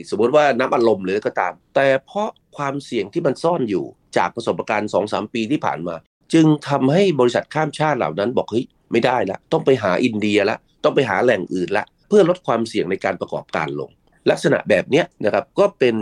[0.09, 3.85] สมมติว่าน้ำอัดลมหรือก็ตาม แต่เพราะความเสี่ยงที่มันซ่อนอยู่
[4.17, 5.95] จากประสบการณ์2องสามปีที่ผ่านมา
[6.33, 13.89] จึงทำให้บริษัทข้ามชาติเหล่านั้นบอกเฮ้ยไม่ได้ละต้องไปหาอินเดียละต้องไปหาแหล่งอื่นละ เพื่อลดความเสี่ยงในการประกอบการลง
[14.29, 15.95] ลักษณะแบบนี้นะครับก็เป็น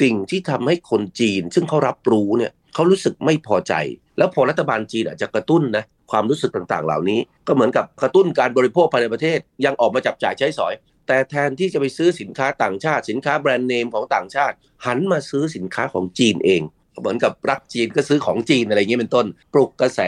[0.00, 3.74] สิ่งที่ทำให้คนจีน ซึ่งเขารับรู้เนี่ยเขารู้สึกไม่พอใจ
[4.18, 10.74] แล้วพอรัฐบาลจีนอาจจะกระตุ้นนะ ความรู้สึกต่างๆ เหล่านี้ ก็เหมือนกับกระตุ้นการบริโภคภายในประเทศ ยังออกมาจับจ่ายใช้สอย
[11.06, 14.54] แต่แทนที่จะไปซื้อสินค้าต่างชาติ สินค้าแบรนด์เนมของต่างชาติ
[14.86, 16.62] หันมาซื้อสินค้าของจีนเอง
[17.00, 20.00] เหมือนกับรักจีนก็ซื้อของจีนอะไรอย่างนี้เป็นต้น ปลุกกระแส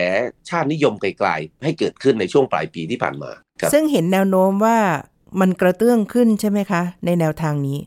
[0.51, 4.79] ชาตินิยมไกลๆให้เกิดขึ้นในช่วงปลายปีที่ผ่านมาครับซึ่งเห็นแนวโน้มว่า
[5.41, 7.79] มันกระเตื้องขึ้นใช่ไหมคะ ในแนวทางนี้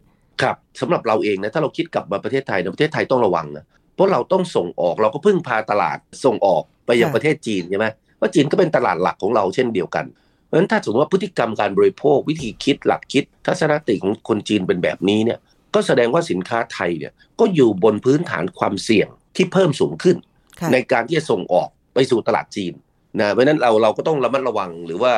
[0.42, 7.88] ครับสำหรับเราเองนะถ้าเราคิดกลับมาประเทศไทยนะประเทศไทยต้องระวังนะเพราะเราต้องส่งออกเราก็พึ่งพาตลาดส่งออกไปยังค่ะประเทศจีนใช่ไหม
[8.20, 10.06] ว่าจีนก็เป็นตลาดหลักของเราเช่นเดียวกัน
[10.46, 15.40] เพราะฉะนั้นถ้าสมมติว่าพฤติกรรมการบริโภควิธีคิดหลักคิด ทัศนคติของคนจีนเป็นแบบนี้เนี่ย
[15.76, 20.18] ก็แสดงว่าสินค้าไทยเนี่ยก็อยู่บนพื้นฐานความเสี่ยงที่เพิ่มสูงขึ้น
[20.60, 22.74] ค่ะในการที่จะส่งออกไปสู่ตลาดจีน
[23.20, 25.14] นะเพราะฉะนั้นเราเราก็ต้องระมัดระวังหรือว่า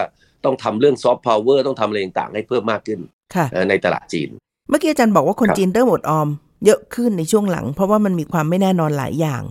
[0.45, 2.99] ต้องทำเรื่องซอฟต์พาวเวอร์ต้องทำอะไรต่างๆให้เพิ่มมากขึ้น
[3.35, 4.29] ค่ะนะในตลาดจีน
[4.69, 6.27] เมื่อกี้อาจารย์บอกว่าคนครับจีนเริ่มอดออม
[6.65, 9.41] เยอะขึ้นในช่วงหลัง เพราะว่ามันมีความไม่แน่นอนหลายอย่าง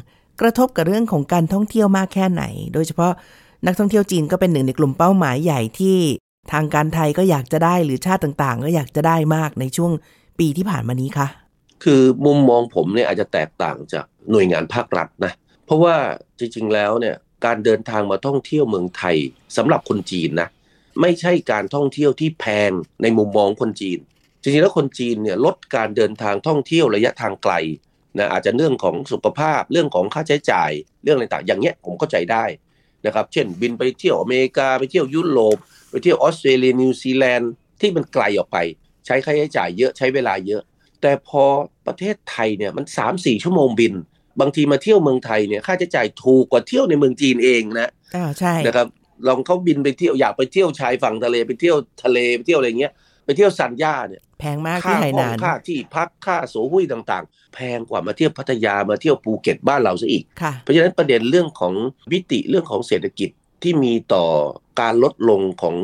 [0.40, 2.42] กระทบกับเรื่องของการท่องเที่ยวมากแค่ไหน
[2.74, 3.12] โดยเฉพาะ
[3.66, 5.98] นักท่องเที่ยวจีนก็เป็นหนึ่งในกลุ่มเป้าหมายใหญ่ที่
[6.52, 9.92] ทางการไทยก็อยากจะได้หรือชาติต่างๆ ก็อยากจะได้มากในช่วง
[10.38, 11.28] ปีที่ผ่านมานี้ค่ะ
[11.84, 15.32] คือมุมมองผมเนี่ยอาจจะแตกต่างจากหน่วยงานภาครัฐนะ
[15.66, 15.96] เพราะว่า
[16.38, 19.16] จริงๆแล้วเนี่ยการเดินทางมาท่องเที่ยวเมืองไทย
[19.56, 20.48] สำหรับคนจีนนะ
[21.00, 22.70] ไม่ใช่การท่องเที่ยวที่แพง
[23.02, 23.98] ในมุมมองคนจีน
[24.40, 27.54] จริงๆแล้วคนจีนเนี่ยลดการเดินทางท่องเที่ยวระยะทางไกล
[28.16, 30.70] นะอาจจะเรื่องของสุขภาพเรื่องของค่าใช้จ่าย
[31.04, 32.44] เรื่องอะไรต่างอย่างเงี้ยผมเข้าใจได้
[33.06, 35.56] นะครับ เช่นบินไปเที่ยวอเมริกาไปเที่ยวยุโรป
[35.90, 38.58] ไปเที่ยวออสเตรเลียนิวซีแลนด์ที่มันไกลออกไป
[39.06, 40.62] ใช้ค่าใช้จ่ายเยอะใช้เวลาเยอะ
[41.02, 41.44] แต่พอ
[41.86, 43.94] ประเทศไทยเนี่ยมัน3 4ชั่วโมงบิน
[44.40, 48.88] บางทีมาเที่ยวเมืองไทยเนี่ยค่าใช้จ่ายถูกกว่าเที่ยวในเมืองจีนเองนะอ่าใช่นะครับ
[49.26, 52.92] ลองเขาบินไปเที่ยวอยากไปเที่ยวชายฝั่งทะเลไปเที่ยวทะเลไปเที่ยวอะไรเงี้ย
[53.28, 61.74] ไปเที่ยวซันย่าเนี่ยแพงมากค่าที่ไหห้อนางนค่าที่พักค่าโสหุ้ยต่างๆ แพงกว่ามาเที่ยวพัทยามาเที่ยวภูเก็ตบ้านเราซะอีกค่ะเพราะฉะนั้นประเด็นเรื่องของ
[62.12, 63.30] วิติเรื่องของเศรษฐกิจ
[63.62, 64.24] ที่มีต่อ
[64.80, 65.76] การลดลงของ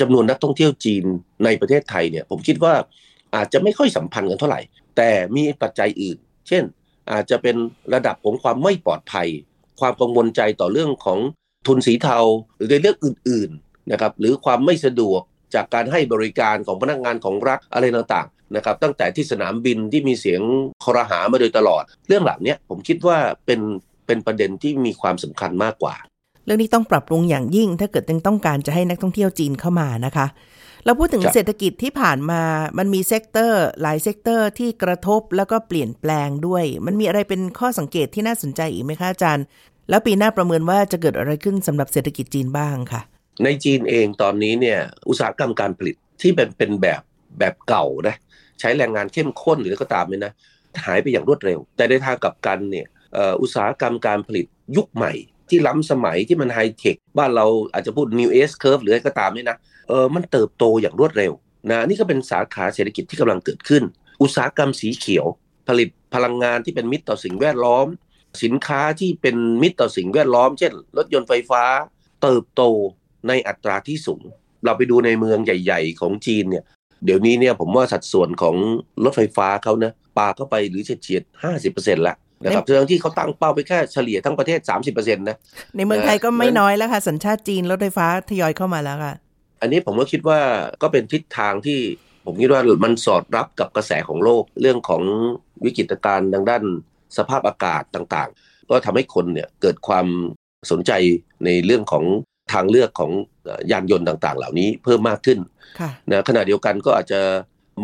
[0.00, 1.04] จำนวนนักท่องเที่ยวจีน
[1.44, 2.74] ในประเทศไทยเนี่ยผมคิดว่า
[3.34, 4.60] อาจจะไม่ค่อยสัมพันธ์กันเท่าไหร่
[4.96, 6.16] แต่มีปัจจัยอื่น
[6.48, 6.62] เช่น
[7.10, 7.56] อาจจะเป็น
[7.94, 9.28] ระดับของความไม่ปลอดภัย
[9.80, 11.18] ความกังวลใจต่อเรื่องของ
[11.66, 12.18] ทุนสีเทา
[12.56, 15.22] หรือในเรื่องอื่น ๆนะครับ หรือความไม่สะดวก
[15.54, 20.40] จากการให้บริการของพนักงานของรัฐอะไรต่างๆนะครับตั้งแต่ที่สนามบินที่มีเสียง
[20.84, 23.60] ข้อครหามาโดยตลอด เรื่องเหล่านี้ผมคิดว่าเป็น
[24.06, 25.96] เป็นประเด็นที่มีความสำคัญมากกว่า
[26.44, 30.26] เรื่องนี้ต้องปรับปรุงอย่างยิ่ง ถ้าเกิดยังต้องการจะให้นักท่องเที่ยวจีนเข้ามานะคะ
[30.84, 32.42] เราพูดถึงครับเศรษฐกิจที่ผ่านมา
[32.78, 39.44] มันมี sector หลาย sector ที่กระทบแล้วก็เปลี่ยนแปลงด้วย มันมีอะไรเป็นข้อสังเกตที่น่าสนใจอีกไหมคะอาจารย์
[39.90, 43.00] แล้วปีหน้าประเมินว่าจะเกิดอะไรขึ้นสำหรับเศรษฐกิจจีนบ้างค่ะ
[43.44, 47.02] ในจีนเองตอนนี้เนี่ยอุตสาหกรรมการผลิตที่เป็นเป็นแบบ
[47.38, 48.16] แบบเก่านะ
[48.60, 50.32] ใช้แรงงานเข้มข้นหรือก็ตามเนี่ยนะ
[50.86, 52.86] หายไปอย่างรวดเร็ว แต่ในทางกลับกันเนี่ย
[53.42, 54.46] อุตสาหกรรมการผลิต
[54.76, 55.12] ยุคใหม่
[55.48, 59.56] ที่ล้ำสมัยที่มันไฮเทคบ้านเราอาจจะพูด new S curve หรืออะไรก็ตามเนี่ยนะ
[59.88, 61.32] เออมันเติบโตอย่างรวดเร็ว
[61.70, 63.82] นะนี่ก็เป็นสาขาเศรษฐกิจที่กำลังเกิดขึ้น
[64.22, 65.26] อุตสาหกรรมสีเขียว
[65.68, 67.86] ผลิตพลังงานที่เป็นมิตรต่อสิ่งแวดล้อม
[68.42, 71.62] สินค้าที่เป็นมิตรต่อสิ่งแวดล้อม เช่น รถยนต์ไฟฟ้า
[72.22, 72.62] เติบโต
[73.28, 74.22] ในอัตราที่สูง
[74.64, 76.64] เราไปดูในเมืองใหญ่ ๆ ของจีนเนี่ย
[77.04, 78.56] เดี๋ยวนี้เนี่ยผมว่าสัดส่วนของ
[79.04, 85.36] รถไฟฟ้าเขานะปาเข้าไปหรือเฉียดๆห้าสิบเปอร์เซ็นต์ละนะครับเรื่องที่เขาตั้งเป้าไปแค่เฉลี่ยทั้งประเทศ 30%นะ
[85.76, 89.14] ในเมืองไทยก็ไม่น้อยแล้วค่ะ สัญชาติจีนรถไฟฟ้าทยอยเข้ามาแล้วค่ะ
[89.60, 90.40] อันนี้ผมก็คิดว่า
[90.82, 91.78] ก็เป็นทิศทางที่
[92.26, 95.02] ผมคิดว่ามันสอดรับกับกระแสของโลกเรื่องของ
[95.64, 96.62] วิกฤตการณ์ทางด้าน
[97.16, 100.06] สภาพอากาศต่างๆ ก็ทำให้คนเนี่ยเกิดความ
[100.70, 100.92] สนใจ
[101.44, 102.04] ในเรื่องของ
[102.52, 103.10] ทางเลือกของ
[103.44, 105.38] เอ่อยานยนต์ต่าง ๆ เหล่านี้เพิ่มมากขึ้น
[105.80, 107.20] ค่ะนะขณะเดียวกันก็อาจจะ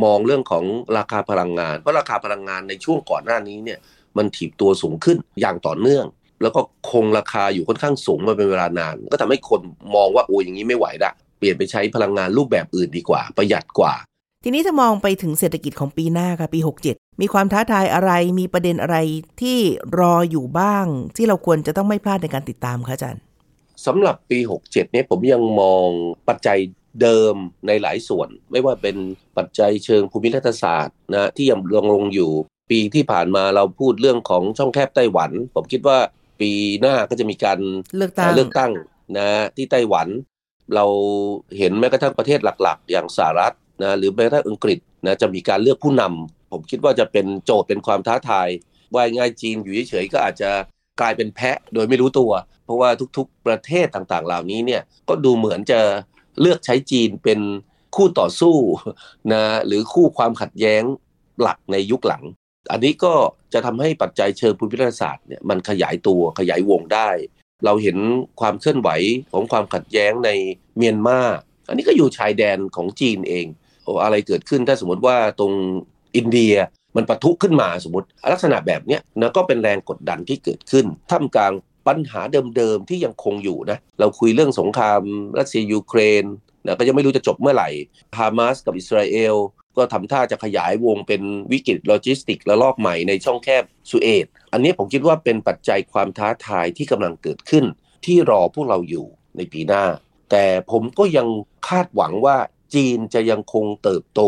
[0.04, 0.64] มองเรื่องของ
[0.98, 3.78] ราคาพลังงาน เพราะราคาพลังงานในช่วงก่อนหน้านี้เนี่ย
[4.16, 6.04] มันถีบตัวสูงขึ้นอย่างต่อเนื่อง
[6.42, 9.60] แล้วก็คงราคาอยู่ค่อนข้างสูงมาเป็นเวลานาน ก็ทำให้คน
[9.94, 13.94] มองว่าโอ้ยอย่างนี้ไม่ไหวละเปลี่ยนไปใช้พลังงานรูปแบบอื่นดีกว่า ประหยัดกว่า
[14.44, 18.96] ทีนี้ถ้ามองไปถึงเศรษฐกิจของปีหน้าค่ะปี 67 มีความท้าทายอะไรมีประเด็นอะไร
[19.40, 19.58] ที่
[19.98, 23.22] รออยู่บ้าง ที่เราควรจะต้องไม่พลาดในการติดตามคะอาจารย์
[23.86, 25.88] สำหรับปี 67เนี่ยผมยังมอง
[26.28, 26.58] ปัจจัย
[27.02, 27.34] เดิม
[27.66, 28.96] ในหลายส่วน ไม่ว่าเป็น
[29.36, 32.30] ปัจจัยเชิงภูมิรัฐศาสตร์นะที่ยังลงลงอยู่
[32.70, 35.98] ปีที่ผ่านมาเราพูดเรื่องของช่องแคบไต้หวัน ผมคิดว่า
[36.40, 37.58] ปีหน้าก็จะมีการ
[37.96, 38.72] เลือกตั้งเลือกตั้ง
[39.18, 40.08] นะที่ไต้หวัน
[40.74, 40.86] เรา
[41.58, 48.48] เห็นแม้กระทั่งประเทศหลักๆ อย่างสหรัฐนะหรือแม้กระทั่งอังกฤษนะจะมีการเลือกผู้นำผมคิดว่าจะเป็นโจทย์เป็นความท้าทาย
[48.94, 50.50] ว่าง่ายจีนอยู่เฉยๆก็อาจจะ
[51.00, 52.30] กลายเป็นแพะโดยไม่รู้ตัว
[52.64, 55.80] เพราะว่าทุกๆประเทศต่างๆ เหล่านี้เนี่ยก็ดูเหมือนจะ
[56.40, 57.40] เลือกใช้จีนเป็น
[57.94, 58.56] คู่ต่อสู้
[59.32, 60.82] นะหรือคู่ความขัดแย้ง
[61.40, 62.22] หลักในยุคหลัง
[62.72, 63.14] อันนี้ก็
[63.52, 67.10] จะทำให้ปัจจัยเชิงภูมิรัศาสตร์เนี่ยมันขยายตัวขยายวงได้
[67.64, 67.96] เราเห็น
[68.40, 68.88] ความเคลื่อนไหว
[69.32, 70.30] ของความขัดแย้งใน
[70.76, 71.20] เมียนมา
[71.68, 73.46] อันนี้ก็อยู่ชายแดนของจีนเอง
[73.84, 75.52] โอ้อะไรเกิดขึ้นถ้าสมมติว่าตรง
[76.16, 76.54] อินเดีย
[76.96, 81.52] มันปะทุขึ้นมาสมมติ ลักษณะแบบนี้นะก็เป็นแรงกดดันที่เกิดขึ้นท่ามกลาง
[81.88, 82.20] ปัญหา
[82.56, 85.02] เดิมๆที่ยังคงอยู่นะเราคุยเรื่องสงคราม
[85.38, 86.24] รัสเซียยูเครน
[86.66, 87.68] นะก็ยังไม่รู้จะจบเมื่อไหร่
[88.18, 89.34] ฮามาสกับอิสราเอล
[89.76, 97.64] ก็ทำท่าจะขยายวงเป็นวิกฤตโลจิสติกส์ระลอกใหม่ในช่องแคบสุเอซอันนี้ผมคิดว่าเป็นปัจจัยความท้าทายที่กำลังเกิดขึ้น
[98.04, 99.84] ที่รอพวกเราอยู่ในปีหน้า
[100.30, 101.28] แต่ผมก็ยัง
[101.68, 102.36] คาดหวังว่า
[102.74, 104.20] จีนจะยังคงเติบโต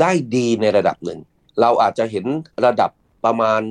[0.00, 1.20] ได้ดีในระดับหนึ่ง
[1.60, 2.26] เราอาจจะเห็น
[2.64, 2.90] ระดับ
[3.24, 3.62] ประมาณ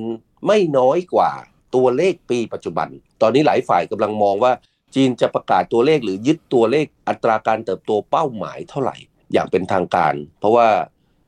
[0.46, 1.30] ไม่น้อยกว่า
[1.74, 2.88] ตัวเลขปีปัจจุบัน
[3.22, 4.52] ตอนนี้หลายฝ่ายกำลังมองว่า
[4.94, 8.96] จีนจะประกาศตัวเลขหรือยึดตัวเลขอัตราการเติบโตเป้าหมายเท่าไหร่
[9.32, 10.68] อย่างเป็นทางการ เพราะว่า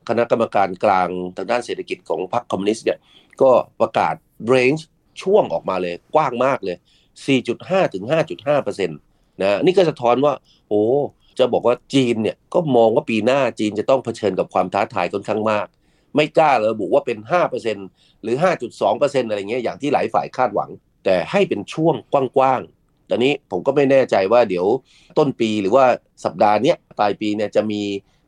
[0.09, 2.99] คณะกรรมการกลางทางด้านเศรษฐกิจของพรรคคอมมิวนิสต์เนี่ย
[3.41, 4.15] ก็ประกาศ
[4.47, 4.87] เรนจ์
[5.21, 6.77] ช่วงออกมาเลยกว้างมากเลย
[7.35, 8.99] 4.5 ถึง 5.5เปอร์เซ็นต์
[9.41, 10.33] นะนี่ก็สะท้อนว่า
[10.69, 10.83] โอ้
[11.39, 15.67] จะบอกว่าจีนเนี่ยก็มองว่าปีหน้าจีนจะต้องเผชิญกับความท้าทายค่อนข้างมาก
[16.15, 17.17] ไม่กล้าเลยบุว่าเป็น
[17.71, 18.35] 5%หรือ
[18.81, 20.69] 5.2%อะไรเงี้ยอย่างที่หลายฝ่ายคาดหวัง
[21.05, 24.65] แต่ให้เป็นช่วงกว้างๆตอนนี้ผมก็ไม่แน่ใจว่าเดี๋ยว
[25.17, 25.85] ต้นปีหรือว่า
[26.25, 27.81] สัปดาห์นี้ปลายปีเนี่ยจะมี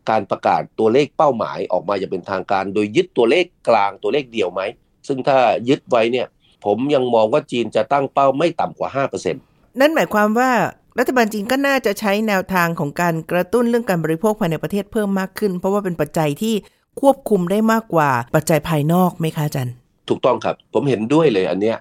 [0.09, 4.61] การประกาศตัวเลขเป้าหมายออกมาอย่างเป็นทางการ โดยยึดตัวเลขกลางตัวเลขเดียวไหม
[5.07, 5.37] ซึ่งถ้า
[5.69, 6.27] ยึดไว้เนี่ย
[6.65, 8.89] ผมยังมองว่าจีนจะตั้งเป้าไม่ต่ำกว่า
[9.19, 10.51] 5%นั่นหมายความว่า
[10.99, 16.55] รัฐบาลจีนก็น่าจะใช้แนวทางของการกระตุ้นเรื่องการบริโภคภายในประเทศเพิ่มมากขึ้น เพราะว่าเป็นปัจจัยที่
[17.01, 19.75] ควบคุมได้มากกว่าปัจจัยภายนอกไหมคะอาจารย์
[20.09, 21.77] ถูกต้องครับ ผมเห็นด้วยเลยอันเนี้ย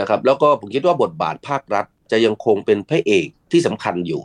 [0.00, 4.20] นะครับแล้วก็ผมคิดว่าบทบาทภาครัฐ จะยังคงเป็นพระเอกที่สำคัญอยู่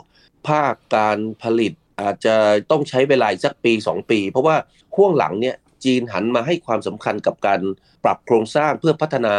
[0.48, 2.36] ภาคการผลิตอาจจะ
[2.72, 4.56] ต้องใช้เวลาสักปี 2 ปี เพราะว่า
[4.96, 7.60] ห่วงหลังเนี่ยจีนหันมาให้ความสำคัญกับการ
[8.04, 9.36] ปรับโครงสร้างเพื่อพัฒนา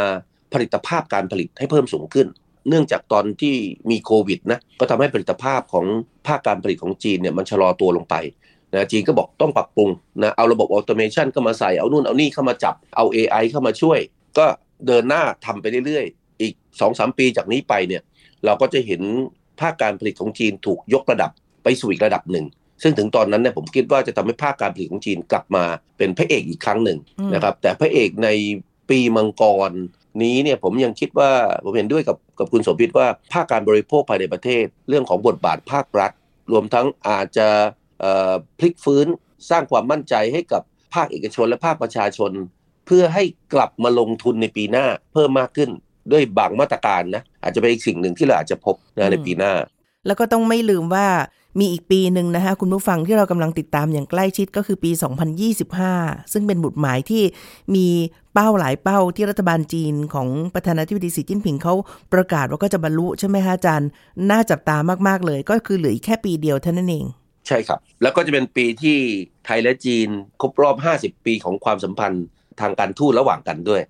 [0.53, 2.27] ผลิตภาพการผลิตให้เพิ่มสูงขึ้น
[2.69, 3.55] เนื่องจากตอนที่
[3.91, 5.87] มีโควิดนะก็ทำให้ผลิตภาพของ
[6.27, 8.15] ภาคการผลิตของจีนเนี่ยมันชะลอตัวลงไป
[8.75, 9.89] นะจีนก็บอกต้องปรับปรุง
[10.23, 13.99] นะเอาระบบออโตเมชันเข้ามาใส่เอานู่นเอานี่เข้ามาจับเอา AI เข้ามาช่วย
[14.39, 14.47] ก็
[14.87, 16.53] เดินหน้าทำไปเรื่อยๆ อีก
[16.87, 18.03] 2-3 ปีจากนี้ไปเนี่ย
[18.45, 19.03] เราก็จะเห็น
[19.61, 21.31] ภาคการผลิตของจีนถูกยกระดับ
[21.65, 22.47] ไปสู่อีกระดับหนึ่ง
[22.83, 25.65] ซึ่งถึงตอนนั้นเนี่ยผมคิดว่าจะทำให้ภาคการผลิตของจีนกลับมา
[25.99, 26.99] เป็นพระเอกอีกครั้งหนึ่ง
[27.35, 28.29] นะครับแต่พระเอกใน
[28.91, 29.73] ปีมังกร
[30.23, 31.31] นี้เนี่ยผมยังคิดว่า
[31.65, 36.11] ผมเห็นด้วยกับกับคุณสมพิษว่าภาคการบริโภคภายในประเทศ เรื่องของบทบาทภาครัฐ
[36.53, 37.49] รวมทั้งอาจจะ
[38.59, 39.07] พลิกฟื้น
[39.51, 40.63] สร้างความมั่นใจให้กับ
[40.95, 42.33] ภาคเอกชนและภาคประชาชน
[42.87, 45.71] เพื่อให้กลับมาลงทุนในปีหน้าเพิ่มมากขึ้น
[46.13, 49.53] ด้วยบางมาตรการนะอาจจะเป็นอีกสิ่งหนึ่งที่เราอาจจะพบนะในปีหน้า
[50.07, 51.07] แล้วก็ต้องไม่ลืมว่า
[51.59, 54.91] มีอีกปีหนึ่งนะคะคุณผู้ฟังที่เรากำลังติดตามอย่างใกล้ชิดก็คือปี
[55.61, 57.23] 2025 ซึ่งเป็นบุตรหมายที่
[57.75, 57.87] มี
[58.35, 61.75] เป้าหลายเป้าที่รัฐบาลจีนของประธานาธิบดีสีจิ้นผิงเขา
[62.13, 63.89] ประกาศว่าก็จะบรรลุใช่ไหมคะอาจารย์
[64.31, 64.77] น่าจับตา
[65.09, 67.05] มากๆเลย ก็คือเหลืออีกแค่ปีเดียวเท่านั้นเอง
[67.49, 68.99] ใช่ครับ แล้วก็จะเป็นปีที่
[69.45, 70.09] ไทยและจีน
[70.41, 72.27] ครบรอบ 50 ปีของความสัมพันธ์
[72.61, 73.83] ทางการทูตระหว่างกันด้วย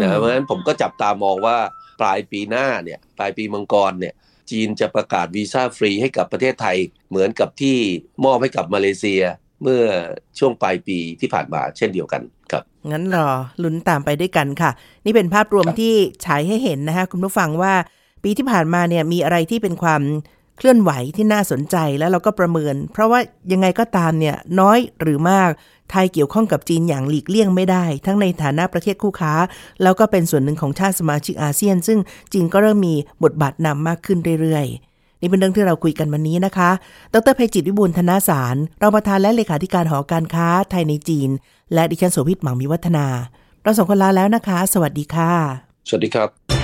[0.00, 1.56] นะเพราะฉะนั้นผมก็จับตามองว่า
[2.00, 4.14] ปลายปีหน้าเนี่ยปลายปีมังกรเนี่ย
[4.50, 6.76] จีนจะประกาศวีซ่าฟรีให้กับประเทศไทย
[7.10, 7.78] เหมือนกับที่
[8.24, 9.22] มอบให้กับมาเลเซีย
[9.62, 9.84] เมื่อ
[10.38, 12.22] ช่วงปลายปีที่ผ่านมาเช่นเดียวกัน
[12.52, 13.28] ครับ งั้นรอ
[13.62, 14.70] ลุ้นตามไปด้วยกันค่ะ
[15.04, 15.94] นี่เป็นภาพรวมที่
[16.26, 17.74] ฉายให้เห็นนะคะคุณผู้ฟังว่า
[18.24, 20.02] ปีที่ผ่านมาเนี่ยมีอะไรที่เป็นความ
[20.56, 23.20] เคลื่อนไหวที่น่าสนใจแล้วเราก็ประเมิน เพราะว่า
[23.52, 25.50] ยังไงก็ตามเนี่ยน้อยหรือมาก
[25.90, 29.34] ไทยเกี่ยวข้องกับจีนอย่างหลีกเลี่ยงไม่ได้ ทั้งในฐานะประเทศคู่ค้า
[29.82, 31.98] แล้วก็เป็นส่วนหนึ่งของชาติสมาชิกอาเซียน ซึ่ง
[32.32, 36.70] จีนก็เริ่มมีบทบาทนำมากขึ้นเรื่อยๆนี่เป็นเรื่องที่เราคุยกันวันนี้นะคะ
[37.14, 41.30] ดรเพจิตวิบูลธนาสารรองประธานและเลขาธิการหอการค้าไทยในจีน
[41.74, 43.06] และดิฉันโสภิตหมังมีวัฒนา
[43.62, 45.32] เราสองคนลาแล้วนะคะ สวัสดีค่ะ
[45.88, 46.63] สวัสดีครับ